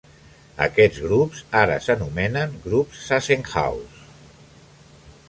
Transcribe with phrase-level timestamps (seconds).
[0.67, 4.01] Aquests grups ara s'anomenen grups Zassenhaus.